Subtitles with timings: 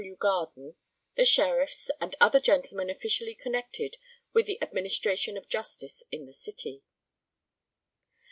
[0.01, 0.15] W.
[0.15, 0.73] Garden,
[1.15, 3.97] the Sheriffs, and other gentlemen officially connected
[4.33, 6.81] with the administration of justice in the city.